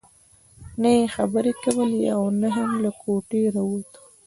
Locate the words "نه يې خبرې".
0.81-1.53